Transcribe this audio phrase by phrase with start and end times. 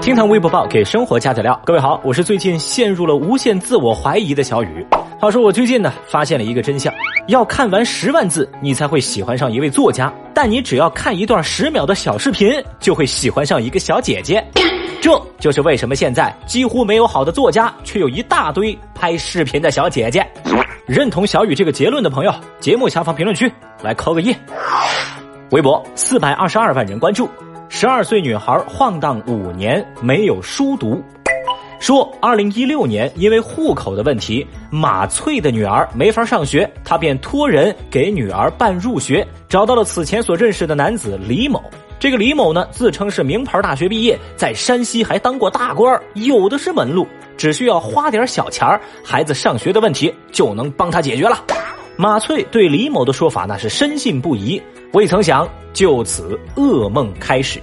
[0.00, 1.60] 听堂微博报给生活加点料。
[1.62, 4.86] 各位好，我是最近陷入了无限自我怀疑的小雨。
[5.20, 6.92] 话说我最近呢，发现了一个真相：
[7.28, 14.42] 要看完十万字，你才会喜欢上一位作家；但你只要看一段十秒的小视频，就会喜欢上一个小姐姐。
[15.02, 20.26] 这就是为什么现在几乎没有好的作家，却有一大堆拍视频的小姐姐。
[20.86, 24.34] 认同小雨这个结论的朋友，节目下方评论区来扣个一。
[25.50, 27.28] 微博四百二十二万人关注，
[27.72, 31.00] 十二岁女孩晃荡五年没有书读。
[31.78, 41.62] 说，二零一六年因为户口的问题，马翠的女儿没法上学，他便托人给女儿办入学，找到了此前所认识的男子李某。
[42.00, 47.06] 这个李某呢，自称是名牌大学毕业，在山西还当过大官，有的是门路，
[47.36, 51.44] 只需要花点小钱儿，孩子上学的问题就能帮他解决了。
[51.96, 54.60] 马翠对李某的说法那是深信不疑，
[54.92, 57.60] 未曾想就此噩梦开始。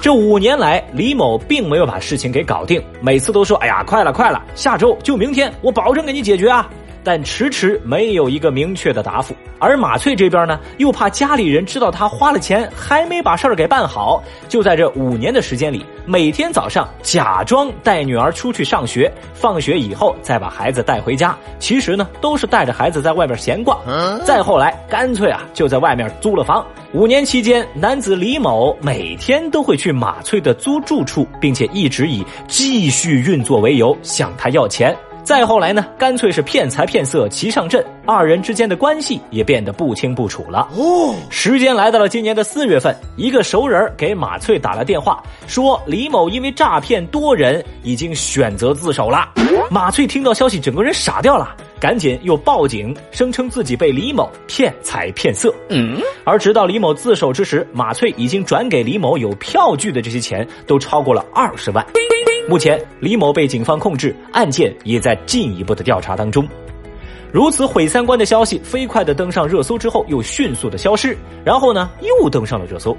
[0.00, 6.70] 这五年来，李某并没有把事情给搞定，每次都说：“哎呀，快了，快了，下周就明天，我保证给你解决啊。”
[7.06, 23.78] 但迟迟没有一个明确的答复，而马翠这边呢，又怕家里人知道他花了钱还没把事儿给办好，就在这五年的时间里，每天早上假装带女儿出去上学，放学以后再把孩子带回家，其实呢都是带着孩子在外边闲逛。
[24.24, 26.66] 再后来，干脆啊就在外面租了房。
[26.92, 34.92] 五年期间，男子李某每天都会去马翠的租住处，并且一直以继续运作为由向他要钱。
[35.26, 40.68] 再后来呢，干脆是骗财骗色齐上阵，二人之间的关系也变得不清不楚了。
[40.76, 49.28] 哦，时间来到了今年的四月份，一个熟人给马翠打了电话，说李某因为诈骗多人，已经选择自首了。
[49.68, 55.52] 马翠听到消息，整个人傻掉了，赶紧又报警，声称自己被李某骗财骗色。
[55.70, 61.84] 嗯，而直到李某自首之时，马翠已经转给李某有票据的这些钱都超过了二十万。
[62.48, 66.46] 目前，李某被警方控制，案件也在进一步的调查当中。
[67.32, 72.96] 如此毁三观的消息，飞快的登上热搜之后，又迅速的消失，然后呢，又登上了热搜。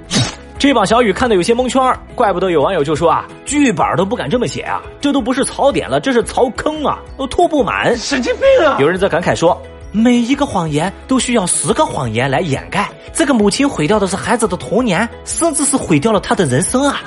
[0.58, 1.80] 这帮小雨看的有些蒙圈
[2.14, 8.76] 怪不得有网友就说啊，剧本都不敢这么写啊，这都不是槽点了，这是槽坑啊，都吐不满，神经病啊！
[8.78, 9.60] 有人在感慨说，
[9.92, 17.00] 每一个谎言都需要十个谎言来掩盖，这个母亲毁掉的是孩子的童年，甚至是毁掉了他的人生啊。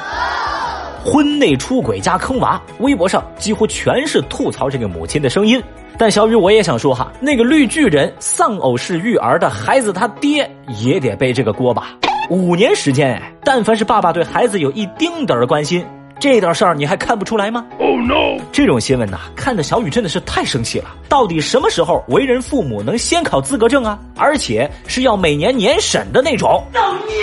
[1.03, 5.62] 婚内出轨加坑娃，微博上几乎全是吐槽这个母亲的声音。
[5.97, 11.95] 但小雨我也想说哈，那个绿巨人丧偶式育儿的孩子他爹也得背这个锅吧？
[12.29, 15.85] 五年时间哎，但凡是爸爸对孩子有一丁点儿的关心，
[16.19, 18.41] 这点事儿你还看不出来吗？Oh no！
[18.51, 20.95] 这种新闻呐，看的小雨真的是太生气了。
[21.09, 24.00] 到底什么时候为人父母能先考资格证啊？
[24.16, 26.63] 而且是要每年年审的那种？
[26.72, 27.16] 造孽！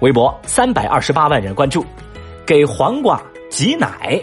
[0.00, 1.84] 微博三百二十八万人关注。
[2.48, 4.18] 给黄瓜挤奶。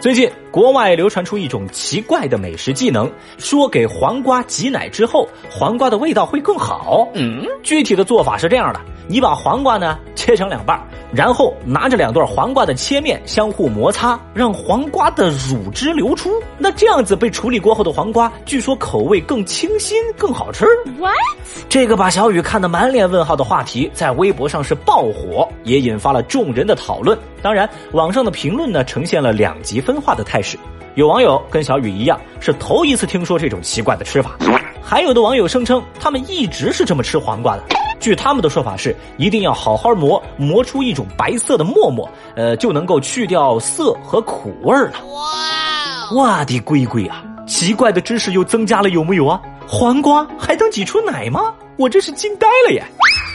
[0.00, 7.06] 最近国外流传出一种奇怪的美食技能，说给黄瓜挤奶之后，黄瓜的味道会更好。
[7.14, 16.42] 嗯，具体的做法是这样的：你把黄瓜呢切成两半，然后拿着两段黄瓜的切面相互摩擦，让黄瓜的乳汁流出。
[16.58, 20.66] 那这样子被处理过后的黄瓜，据说口味更清新、更好吃。
[20.98, 21.14] What？
[21.68, 27.16] 这个把小雨看得满脸问号的话题，在微博上是爆火，也引发了众人的讨论。
[27.40, 30.58] 当然，网上的评论呢呈现了两极分化的态势。
[30.96, 34.30] 有网友跟小雨一样，是头一次听说这种奇怪的吃法；
[34.82, 37.62] 还有的网友声称，他们一直是这么吃黄瓜的。
[38.04, 42.06] 据他们的说法是，一定要好好磨，磨出一种白色的沫沫，
[42.36, 44.92] 呃，就能够去掉涩和苦味了。
[46.12, 47.24] 哇，我的乖乖啊！
[47.46, 49.40] 奇怪的知识又增加了，有木有啊？
[49.66, 51.54] 黄瓜还能挤出奶吗？
[51.78, 52.84] 我真是惊呆了耶！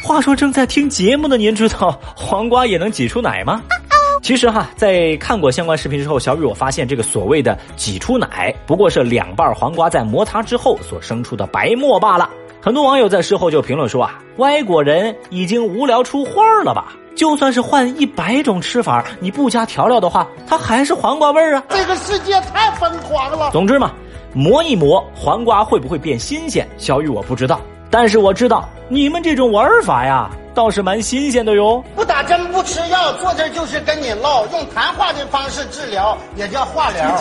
[0.03, 3.63] 话说正在听节目的您知道黄瓜也能挤出奶吗？
[4.21, 12.29] 其实哈，在看过相关视频之后，小雨我发现这个所谓的挤出奶，不过是两瓣黄瓜在摩擦之后所生出的白沫罢了。
[12.61, 16.93] 很多网友在事后就评论说啊，外国人已经无聊出花了吧？
[17.15, 21.63] 就算是换一百种吃法，你不加调料的话，它还是黄瓜味儿啊！
[21.69, 23.49] 这个世界太疯狂了。
[23.51, 23.93] 总之嘛，
[24.33, 26.67] 磨一磨黄瓜会不会变新鲜？
[26.77, 30.29] 小雨我不知道，但是我知道你们这种玩法呀。
[30.51, 31.81] 倒是蛮新鲜的哟！
[31.95, 37.15] 不打针不吃药，坐这就是跟你唠，用谈话的方式治疗，也叫化疗。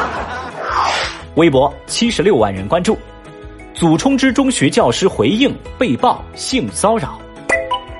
[1.36, 2.96] 微博七十六万人关注，
[3.76, 7.18] 祖冲之中学教师回应被曝性骚扰。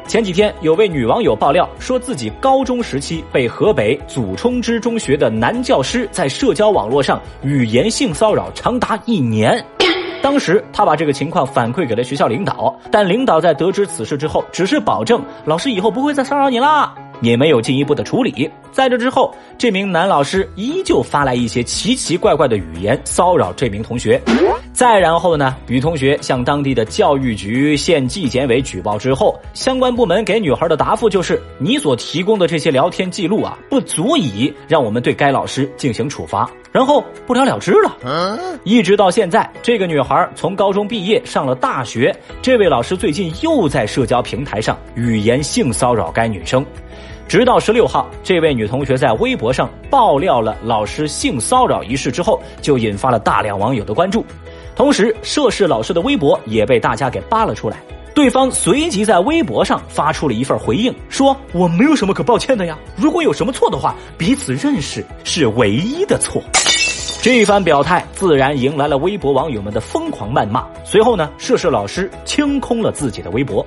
[0.08, 9.62] 前几天有位女网友爆料，说自己高中时期被河北祖冲之中学的男教师在社交网络上语言性骚扰长达一年。
[10.22, 16.94] 当时他把这个情况反馈给了学校领导，但领导在得知此事之后，只是保证老师以后不会再骚扰你啦。
[17.20, 18.50] 也没有进一步的处理。
[18.72, 24.20] 在这之后，这名男老师依旧发来一些奇奇怪怪的语言骚扰这名同学。
[24.72, 36.50] 再然后呢，女同学向当地的教育局、县纪检委举报之后，相关部门给女孩的答复就是：你所提供的这些聊天记录啊，不足以让我们对该老师进行处罚。
[36.70, 37.96] 然后不了了之了。
[38.64, 46.62] 一直到现在，这个女孩从高中毕业上了大学，这位老师最近又在社交平台上语言性骚扰该女生。
[47.28, 54.24] 直到十六号，这位女同学在微博上爆料了老师性骚扰一事之后，就引发了大量网友的关注。
[54.76, 57.78] 同时，涉事老师的微博也被大家给扒了出来。
[58.14, 66.40] 对方随即在微博上发出了一份回应，说：“我没有什么可抱歉的呀，如果有什么错的话，彼此认识是唯一的错。”
[67.20, 70.64] 这番表态自然迎来了微博网友们的疯狂谩骂。
[70.84, 73.66] 随后呢，涉事老师清空了自己的微博。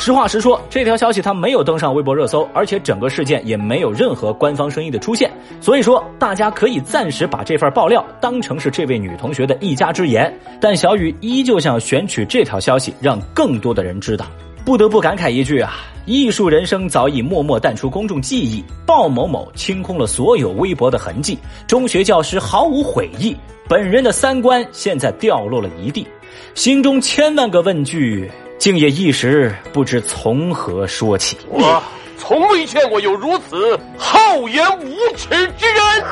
[0.00, 5.30] 实话实说，这条消息他没有登上微博热搜，而且整个事件也没有任何官方声音的出现，
[5.60, 10.34] 所以说大家可以暂时把这份爆料当成是这位女同学的一家之言。
[10.58, 14.24] 但小雨依旧想选取这条消息，让更多的人知道。
[14.64, 15.74] 不得不感慨一句啊，
[16.06, 18.64] 艺术人生早已默默淡出公众记忆。
[18.86, 23.36] 鲍某某清空了所有微博的痕迹，中学教师毫无悔意，
[23.68, 26.06] 本人的三观现在掉落了一地，
[26.54, 28.30] 心中千万个问句。
[28.60, 31.38] 竟也一时不知从何说起。
[31.48, 31.82] 我
[32.18, 36.04] 从未见过有如此厚颜无耻之人。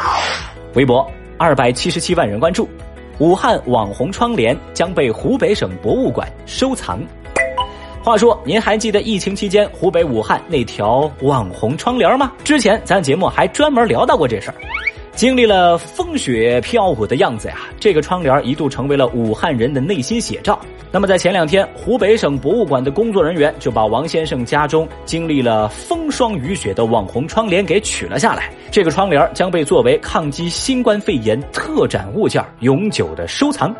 [0.73, 1.07] 微博
[1.37, 2.67] 二百七十七万人关注，
[3.19, 6.99] 武汉网红窗帘将被湖北省博物馆收藏。
[8.03, 12.33] 话说，您还记得疫情期间湖北武汉那条网红窗帘吗？
[12.45, 14.55] 之前咱节目还专门聊到过这事儿。
[15.19, 20.57] 经历了风雪飘舞的样子呀，这个窗帘一度成为了武汉人的内心写照。
[20.93, 28.49] 那么在前两天，湖北省博物馆的工作人员就把王先生家中经历了风霜雨雪的网红窗帘给取了下来。
[28.71, 33.75] 这个窗帘将被作为抗击新冠肺炎特展物件，永久的收藏。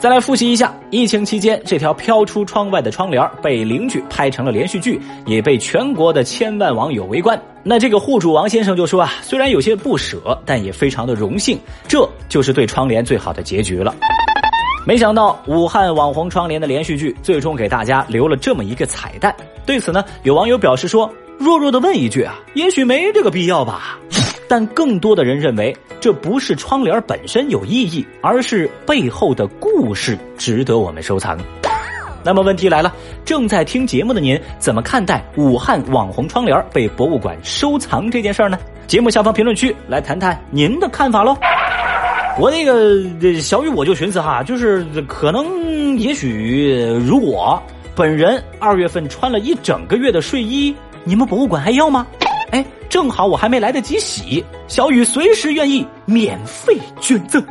[0.00, 7.40] 再来复习一下，疫情期间这条飘出窗外的窗帘被邻居拍成了连续剧，也被全国的千万网友围观。
[7.64, 11.58] 那这个户主王先生就说啊，虽然有些不舍，但也非常的荣幸，
[11.88, 13.92] 这就是对窗帘最好的结局了。
[14.86, 19.34] 没想到武汉网红窗帘的连续剧最终给大家留了这么一个彩蛋。
[19.66, 23.98] 对此呢，有网友表示说，弱弱的问一句啊，也许没这个必要吧。
[24.48, 31.38] 但更多的人认为，这不是窗帘本身有意义，而是背后的故事值得我们收藏。
[32.24, 32.92] 那么问题来了，
[33.24, 38.58] 正在听节目的您怎么看待武汉网红窗帘被博物馆收藏这件事儿呢？
[38.86, 41.36] 节目下方评论区来谈谈您的看法喽。
[42.38, 46.74] 我那个小雨我就寻思哈，就是可能也许
[47.04, 47.62] 如果
[47.94, 50.74] 本人二月份穿了一整个月的睡衣，
[51.04, 52.06] 你们博物馆还要吗？
[52.88, 57.42] 正好我还没来得及洗，小雨随时愿意免费捐赠。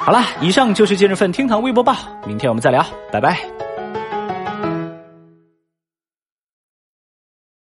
[0.00, 1.96] 好了，以上就是今日份厅堂微博报，
[2.26, 3.38] 明天我们再聊，拜拜。